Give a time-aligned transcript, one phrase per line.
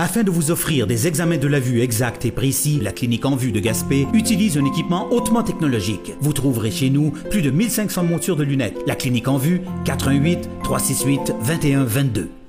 [0.00, 3.36] Afin de vous offrir des examens de la vue exacts et précis, la clinique en
[3.36, 6.14] vue de Gaspé utilise un équipement hautement technologique.
[6.20, 8.78] Vous trouverez chez nous plus de 1500 montures de lunettes.
[8.86, 12.39] La clinique en vue, 418 368 2122.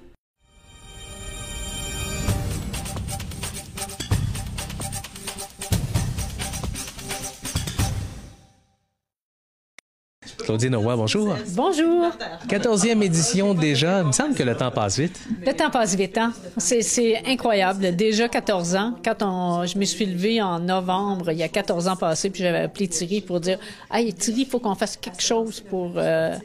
[10.43, 11.35] Claudine Roy, bonjour.
[11.55, 12.11] Bonjour.
[12.47, 14.01] 14e édition déjà.
[14.01, 15.19] Il me semble que le temps passe vite.
[15.45, 16.33] Le temps passe vite, hein?
[16.57, 17.95] C'est incroyable.
[17.95, 18.95] Déjà 14 ans.
[19.03, 22.43] Quand on, je me suis levée en novembre, il y a 14 ans passés, puis
[22.43, 23.59] j'avais appelé Thierry pour dire
[23.91, 26.35] Hey, Thierry, il faut qu'on fasse quelque chose pour euh,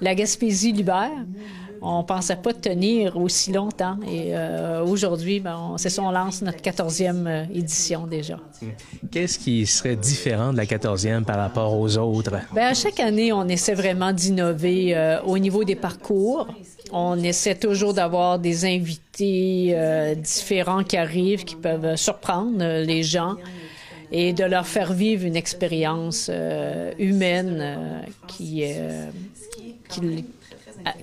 [0.00, 1.10] la Gaspésie l'hiver
[1.82, 3.96] on pensait pas tenir aussi longtemps.
[4.06, 8.38] Et euh, aujourd'hui, ben, c'est ça, on lance notre 14e euh, édition déjà.
[9.10, 12.32] Qu'est-ce qui serait différent de la 14e par rapport aux autres?
[12.54, 16.48] Bien, à chaque année, on essaie vraiment d'innover euh, au niveau des parcours.
[16.92, 19.76] On essaie toujours d'avoir des invités
[20.16, 23.36] différents qui arrivent, qui peuvent surprendre les gens
[24.10, 26.28] et de leur faire vivre une expérience
[26.98, 28.64] humaine qui,
[29.88, 30.24] qui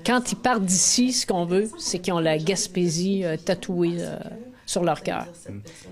[0.06, 4.18] quand ils partent d'ici, ce qu'on veut, c'est qu'ils ont la Gaspésie euh, tatouée euh,
[4.66, 5.26] sur leur cœur.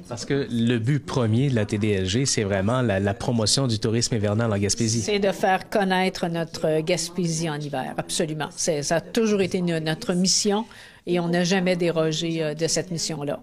[0.09, 4.51] Parce que le but premier de la TDLG, c'est vraiment la, promotion du tourisme hivernal
[4.51, 5.01] en Gaspésie.
[5.01, 8.49] C'est de faire connaître notre Gaspésie en hiver, absolument.
[8.51, 10.65] Ça a toujours été notre mission
[11.07, 13.41] et on n'a jamais dérogé euh, de cette mission-là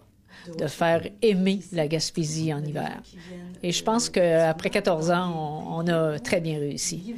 [0.58, 3.02] de faire aimer la Gaspésie en hiver.
[3.62, 7.14] Et je pense qu'après 14 ans, on, a très bien réussi.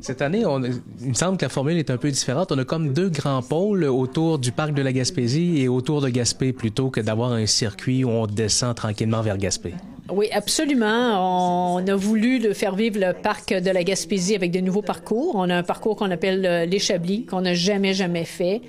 [0.00, 2.52] Cette année, on, il me semble que la formule est un peu différente.
[2.52, 6.08] On a comme deux grands pôles autour du parc de la Gaspésie et autour de
[6.08, 9.74] Gaspé plutôt que d'avoir un circuit où on descend tranquillement vers Gaspé.
[10.10, 11.76] Oui, absolument.
[11.76, 15.34] On a voulu faire vivre le parc de la Gaspésie avec de nouveaux parcours.
[15.36, 18.62] On a un parcours qu'on appelle euh, l'échabli, qu'on n'a jamais, jamais fait.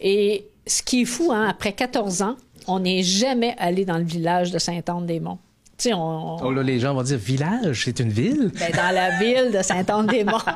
[0.00, 4.04] Et ce qui est fou, hein, après 14 ans, on n'est jamais allé dans le
[4.04, 5.38] village de Sainte-Anne-des-Monts.
[5.86, 8.50] On, Oh là, les gens vont dire village, c'est une ville?
[8.58, 10.38] Ben, dans la ville de Sainte-Anne-des-Monts.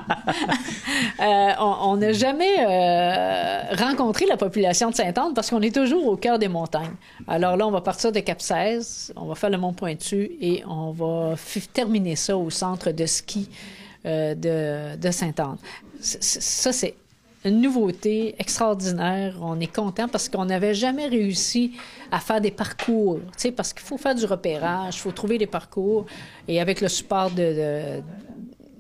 [1.21, 6.17] Euh, on n'a jamais euh, rencontré la population de Sainte-Anne parce qu'on est toujours au
[6.17, 6.95] cœur des montagnes.
[7.29, 10.65] Alors là, on va partir de Cap 16, on va faire le Mont Pointu et
[10.67, 11.35] on va
[11.73, 13.49] terminer ça au centre de ski
[14.05, 15.59] euh, de, de Sainte-Anne.
[16.01, 16.95] Ça, c'est
[17.45, 19.37] une nouveauté extraordinaire.
[19.41, 21.73] On est content parce qu'on n'avait jamais réussi
[22.11, 23.21] à faire des parcours,
[23.57, 26.07] parce qu'il faut faire du repérage, il faut trouver des parcours.
[26.49, 28.01] Et avec le support de,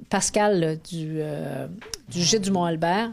[0.08, 1.66] Pascal du, euh,
[2.08, 3.10] du Gîte du Mont-Albert,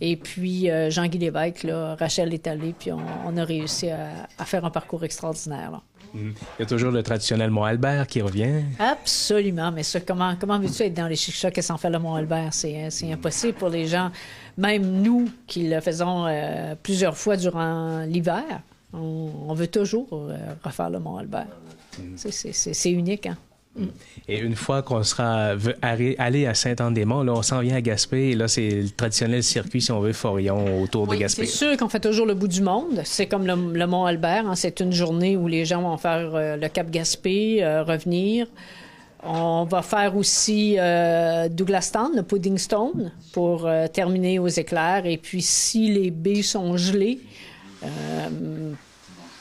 [0.00, 4.70] et puis euh, Jean-Guy Lévesque, là, Rachel est puis on, a réussi à, faire un
[4.70, 5.70] parcours extraordinaire.
[5.70, 5.82] Là.
[6.14, 8.62] Il y a toujours le traditionnel Mont-Albert qui revient.
[8.78, 12.52] Absolument, mais ça, comment, comment veux-tu être dans les chic et sans faire le Mont-Albert?
[12.52, 14.10] C'est, impossible pour les gens,
[14.58, 18.44] même nous qui le faisons euh, plusieurs fois durant l'hiver.
[18.92, 21.46] On, veut toujours euh, refaire le Mont-Albert.
[21.98, 22.16] Mm.
[22.16, 23.38] C'est, unique, hein?
[24.28, 28.30] Et une fois qu'on sera allé à Saint-Anne-des-Monts, là, on s'en vient à Gaspé.
[28.30, 31.46] Et là, c'est le traditionnel circuit, si on veut, Forion autour de Gaspé.
[31.46, 33.00] C'est sûr qu'on fait toujours le bout du monde.
[33.04, 34.46] C'est comme le, Mont-Albert.
[34.46, 34.54] Hein.
[34.56, 38.46] C'est une journée où les gens vont faire euh, le Cap Gaspé, euh, revenir.
[39.24, 45.06] On va faire aussi euh, Douglastown, le Pudding Stone, pour terminer aux éclairs.
[45.06, 47.20] Et puis, si les baies sont gelées,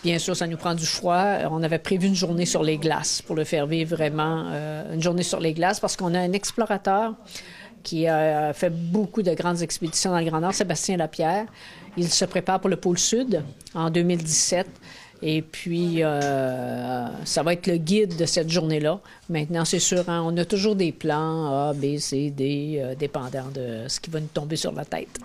[0.03, 1.23] Bien sûr, ça nous prend du froid.
[1.51, 5.01] On avait prévu une journée sur les glaces pour le faire vivre vraiment, euh, une
[5.01, 7.13] journée sur les glaces, parce qu'on a un explorateur
[7.83, 11.45] qui a fait beaucoup de grandes expéditions dans le Grand Nord, Sébastien Lapierre.
[11.97, 14.67] Il se prépare pour le pôle Sud en 2017.
[15.23, 18.99] Et puis, euh, ça va être le guide de cette journée-là.
[19.29, 23.47] Maintenant, c'est sûr, hein, on a toujours des plans A, B, C, D, euh, dépendant
[23.53, 25.19] de ce qui va nous tomber sur la tête.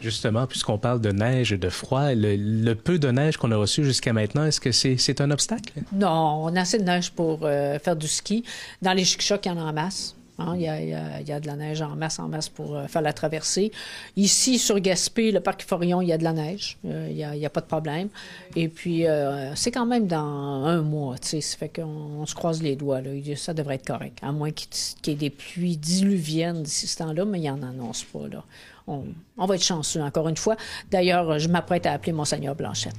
[0.00, 3.84] Justement, puisqu'on parle de neige et de froid, le, peu de neige qu'on a reçu
[3.84, 5.72] jusqu'à maintenant, est-ce que c'est un obstacle?
[5.92, 8.42] Non, on a assez de neige pour euh, faire du ski.
[8.80, 10.15] Dans les chic-chocs, il y en a en masse.
[10.38, 13.14] Hein, il, y a, de la neige en masse, en masse pour euh, faire la
[13.14, 13.72] traversée.
[14.16, 16.76] Ici, sur Gaspé, le parc Forion, il y a de la neige.
[16.84, 18.08] Euh, il n'y a, pas de problème.
[18.54, 21.16] Et puis, euh, c'est quand même dans un mois.
[21.22, 23.10] Ça fait qu'on se croise les doigts, là.
[23.36, 24.18] Ça devrait être correct.
[24.22, 24.68] À moins qu'il
[25.06, 28.44] y ait des pluies diluviennes d'ici ce temps-là, mais il n'y en annonce pas, là
[28.86, 30.56] on, va être chanceux, encore une fois.
[30.90, 32.94] D'ailleurs, je m'apprête à appeler Monseigneur Blanchette.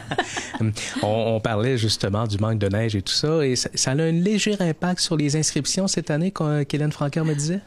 [1.02, 4.56] on, parlait justement du manque de neige et tout ça, et ça, a un léger
[4.60, 6.32] impact sur les inscriptions cette année,
[6.68, 7.60] qu'Hélène Francaire me disait?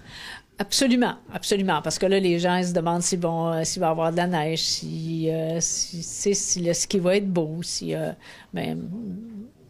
[0.57, 1.81] Absolument, absolument.
[1.81, 5.29] Parce que là, les gens se demandent s'il va y avoir de la neige, si,
[5.29, 7.93] euh, si, le ski va être beau, si.
[7.93, 8.11] Euh,
[8.53, 8.79] ben,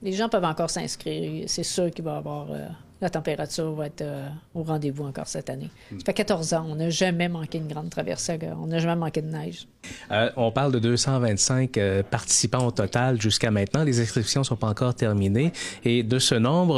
[0.03, 1.45] les gens peuvent encore s'inscrire.
[1.47, 2.67] C'est sûr qu'il va y avoir euh,
[3.01, 5.69] la température va être euh, au rendez-vous encore cette année.
[5.91, 9.21] Ça fait 14 ans, on n'a jamais manqué une grande traversée, on n'a jamais manqué
[9.21, 9.67] de neige.
[10.11, 13.83] Euh, on parle de 225 euh, participants au total jusqu'à maintenant.
[13.83, 15.51] Les inscriptions ne sont pas encore terminées.
[15.83, 16.75] Et de ce nombre,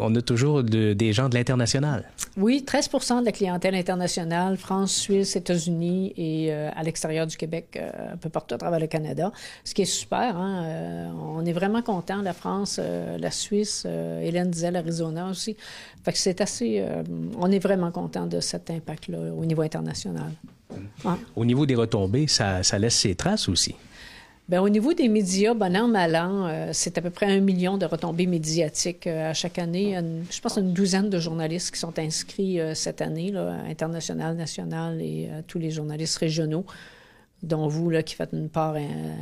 [0.00, 2.04] on, a toujours des gens de l'international.
[2.36, 7.78] Oui, 13% de la clientèle internationale, France, Suisse, États-Unis et à l'extérieur du Québec,
[8.12, 9.32] un peu partout à travers le Canada,
[9.64, 10.36] ce qui est super.
[10.36, 11.12] Hein?
[11.18, 12.22] on est vraiment content.
[12.22, 12.80] La France,
[13.18, 15.56] la Suisse, Hélène disait l'Arizona aussi.
[16.02, 16.80] Fait que c'est assez.
[16.80, 17.02] Euh,
[17.38, 20.32] on est vraiment content de cet impact-là au niveau international.
[21.36, 23.74] Au niveau des retombées, ça, laisse ses traces aussi.
[24.48, 27.40] Bien, au niveau des médias, bon an, mal an, euh, c'est à peu près un
[27.40, 29.96] million de retombées médiatiques euh, à chaque année.
[30.28, 35.28] je pense une douzaine de journalistes qui sont inscrits cette année, là, international, national et
[35.46, 36.64] tous les journalistes régionaux
[37.42, 38.80] dont vous, là, qui faites une part euh,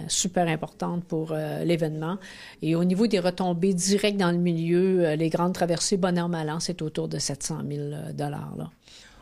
[0.08, 2.18] super importante pour euh, l'événement.
[2.62, 6.60] Et au niveau des retombées directes dans le milieu, euh, les grandes traversées bonheur an,
[6.60, 7.82] c'est autour de 700 000
[8.14, 8.70] dollars.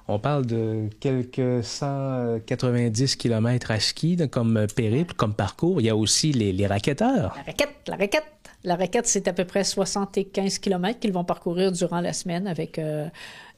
[0.09, 5.81] On parle de quelques 190 km à ski comme périple, comme parcours.
[5.81, 7.35] Il y a aussi les, les raquetteurs.
[7.37, 8.36] La raquette, la raquette.
[8.67, 12.79] La raquette, c'est à peu près 75 km qu'ils vont parcourir durant la semaine avec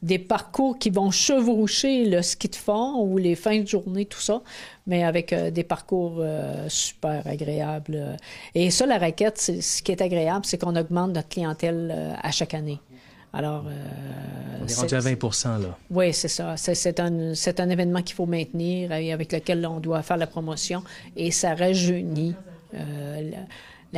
[0.02, 4.20] des parcours qui vont chevaucher le ski de fond ou les fins de journée, tout
[4.20, 4.42] ça,
[4.86, 8.16] mais avec euh, des parcours euh, super agréables.
[8.54, 12.30] Et ça, la raquette, ce qui est agréable, c'est qu'on augmente notre clientèle euh, à
[12.30, 12.80] chaque année.
[13.32, 13.66] Alors,
[14.62, 15.76] on est rendu à 20% là.
[15.90, 16.56] Oui, c'est ça.
[16.56, 20.82] C'est un, un, événement qu'il faut maintenir et avec lequel on doit faire la promotion
[21.14, 22.34] et ça rajeunit
[22.72, 22.80] la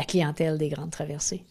[0.04, 1.44] clientèle des grandes traversées.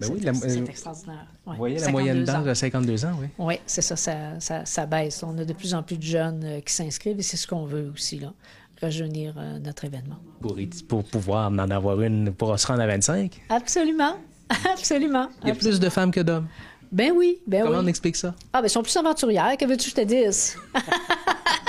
[0.00, 1.26] Ben oui, c'est euh, extraordinaire.
[1.46, 3.26] Vous voyez la moyenne d'âge à 52 ans, oui.
[3.38, 5.22] Oui, c'est ça ça, ça, baisse.
[5.22, 7.64] On a de plus en plus de jeunes euh, qui s'inscrivent et c'est ce qu'on
[7.64, 8.32] veut aussi, là,
[8.80, 10.18] rajeunir euh, notre événement.
[10.40, 10.56] Pour,
[10.88, 13.42] pour pouvoir en avoir une, pour se rendre à 25?
[13.48, 14.16] Absolument,
[14.72, 15.28] absolument.
[15.42, 16.48] Il y a plus de femmes que d'hommes.
[16.90, 18.34] Ben oui, ben Comment on explique ça?
[18.52, 19.56] Ah, ben, elles sont plus aventurières.
[19.58, 20.58] Que veux-tu que je te dise?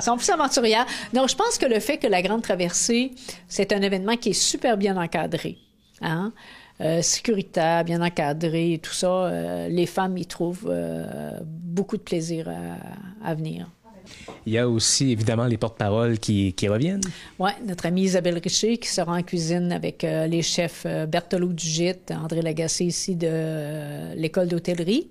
[0.00, 0.86] Sont plus aventurières.
[1.12, 3.12] Donc, je pense que le fait que la Grande Traversée,
[3.48, 5.58] c'est un événement qui est super bien encadré.
[6.00, 6.32] Hein?
[6.80, 12.02] Euh, sécuritaire, bien encadré et tout ça, euh, les femmes y trouvent euh, beaucoup de
[12.02, 12.48] plaisir
[13.24, 13.68] à, venir.
[14.46, 17.02] Il y a aussi évidemment les porte-paroles qui, qui, reviennent.
[17.40, 22.40] Oui, notre amie Isabelle Richer qui sera en cuisine avec les chefs Berthelot Dugit, André
[22.40, 25.10] Lagacé ici de l'école d'hôtellerie.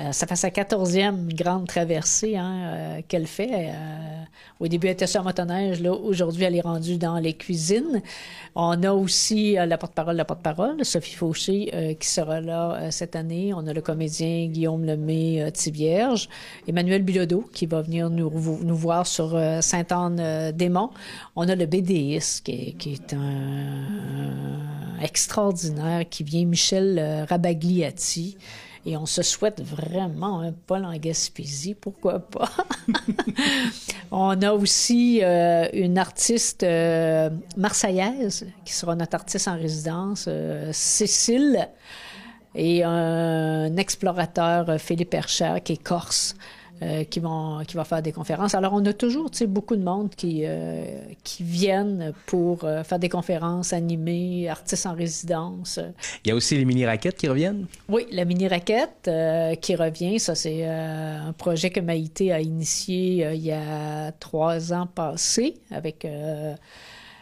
[0.00, 3.70] Euh, ça fait sa quatorzième grande traversée hein, euh, qu'elle fait.
[3.70, 4.22] Euh,
[4.60, 5.80] au début, elle était sur motoneige.
[5.80, 8.00] Là, aujourd'hui, elle est rendue dans les cuisines.
[8.54, 13.52] On a aussi la porte-parole, la porte-parole, Sophie Fauché, qui sera là cette année.
[13.54, 16.28] On a le comédien Guillaume Lemay Thibierge,
[16.66, 20.90] Emmanuel Bilodeau, qui va venir nous, voir sur Sainte-Anne-des-Monts.
[21.36, 23.84] On a le BDIS, qui est, un,
[25.00, 28.36] extraordinaire, qui vient Michel Rabagliati.
[28.88, 32.48] Et on se souhaite vraiment un Paul en Gaspésie, pourquoi pas?
[34.10, 40.70] on a aussi euh, une artiste euh, marseillaise qui sera notre artiste en résidence, euh,
[40.72, 41.68] Cécile,
[42.54, 46.34] et un explorateur, Philippe Hercher, qui est corse.
[46.80, 48.54] Euh, qui, vont, qui va faire des conférences.
[48.54, 53.08] Alors, on a toujours beaucoup de monde qui, euh, qui viennent pour euh, faire des
[53.08, 55.80] conférences, animer, artistes en résidence.
[56.24, 57.66] Il y a aussi les mini-raquettes qui reviennent?
[57.88, 59.10] Oui, la mini-raquette
[59.60, 64.86] qui revient, ça, c'est un projet que Maïté a initié il y a trois ans
[64.86, 66.06] passés avec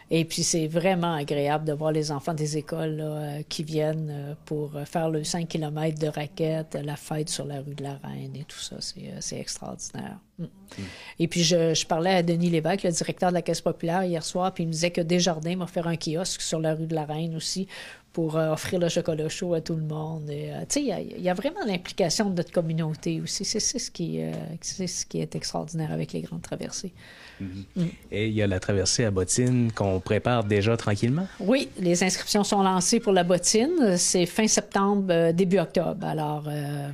[0.09, 4.33] et puis, c'est vraiment agréable de voir les enfants des écoles euh, qui viennent euh,
[4.45, 8.35] pour faire le 5 km de raquettes, la fête sur la rue de la Reine
[8.35, 8.77] et tout ça.
[8.79, 10.17] C'est euh, extraordinaire.
[10.37, 10.43] Mm.
[10.43, 10.83] Mm.
[11.19, 14.23] Et puis, je, je, parlais à Denis Lévesque, le directeur de la Caisse populaire, hier
[14.23, 16.95] soir, puis il me disait que Desjardins va faire un kiosque sur la rue de
[16.95, 17.67] la Reine aussi
[18.13, 20.25] pour offrir le chocolat chaud à tout le monde.
[20.27, 20.33] tu
[20.69, 23.45] sais, il y, a vraiment l'implication de notre communauté aussi.
[23.45, 24.19] C'est ce, qui,
[24.59, 26.93] ce qui est extraordinaire avec les grandes traversées.
[27.39, 27.83] Mm.
[28.11, 31.27] Et il y a la traversée à bottine qu'on prépare déjà tranquillement?
[31.39, 33.97] Oui, les inscriptions sont lancées pour la bottine.
[33.97, 36.05] C'est fin septembre, euh, début octobre.
[36.05, 36.89] Alors, euh,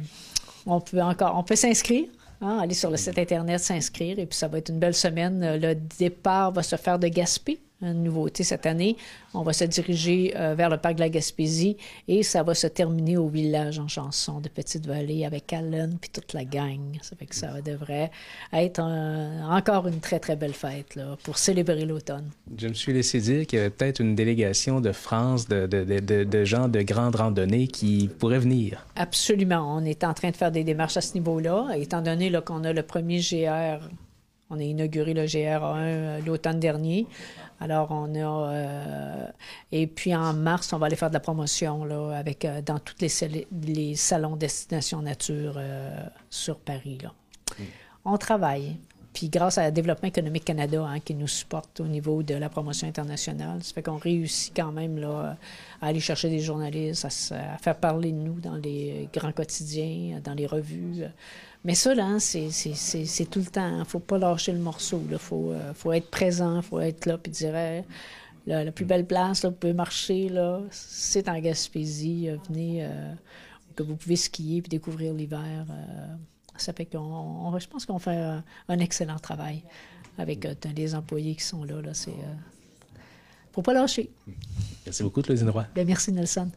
[0.66, 2.06] on peut encore, on peut s'inscrire.
[2.44, 5.58] Hein, aller sur le site Internet, s'inscrire, et puis ça va être une belle semaine.
[5.62, 8.98] Le départ va se faire de Gaspé, une nouveauté cette année.
[9.34, 12.68] On va se diriger euh, vers le parc de la Gaspésie et ça va se
[12.68, 16.80] terminer au village en chanson de Petite-Vallée avec Allen puis toute la gang.
[17.02, 18.12] Ça fait que ça devrait
[18.52, 18.80] être
[19.50, 22.30] encore une très, très belle fête là, pour célébrer l'automne.
[22.58, 25.84] Je me suis laissé dire qu'il y avait peut-être une délégation de France, de, de,
[25.84, 28.86] de, de, gens de grande randonnée qui pourraient venir.
[28.96, 29.76] Absolument.
[29.76, 32.74] On est en train de faire des démarches à ce niveau-là, étant donné qu'on a
[32.74, 33.88] le premier GR
[34.54, 37.08] on a inauguré le GR1 euh, l'automne dernier.
[37.64, 38.52] Alors, on a...
[38.52, 39.28] euh,
[39.72, 42.80] et puis, en mars, on va aller faire de la promotion là, avec, euh, dans
[42.80, 46.98] tous les, sal- les salons Destination Nature euh, sur Paris.
[47.02, 47.12] Là.
[48.04, 48.76] On travaille.
[49.14, 52.88] Puis grâce à Développement économique Canada, hein, qui nous supporte au niveau de la promotion
[52.88, 55.38] internationale, ça fait qu'on réussit quand même là,
[55.82, 60.20] à aller chercher des journalistes, à, à faire parler de nous dans les grands quotidiens,
[60.24, 61.04] dans les revues.
[61.66, 62.50] Mais ça, là, hein, c'est,
[63.30, 63.80] tout le temps.
[63.80, 65.02] Il faut pas lâcher le morceau.
[65.10, 67.84] Il faut, euh, faut être présent, il faut être là, puis dire hey,
[68.46, 72.30] la, la plus belle place, là, vous pouvez marcher, là, c'est en Gaspésie.
[72.30, 73.14] euh, venez, euh,
[73.76, 75.66] que vous pouvez skier puis découvrir l'hiver.
[75.70, 76.08] euh,
[76.58, 79.64] ça fait qu'on, on- je pense qu'on fait un, un excellent travail
[80.18, 81.82] avec les employés qui sont là.
[81.82, 82.14] là c'est,
[83.52, 84.12] faut pas lâcher.
[84.86, 85.66] Merci beaucoup, Claudine Roy.
[85.74, 86.50] Ben, merci, Nelson.